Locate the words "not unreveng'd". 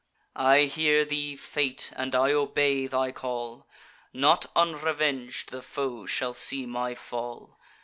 4.11-5.49